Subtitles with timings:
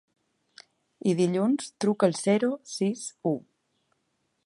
[1.11, 3.37] I dilluns truco al zero sis u.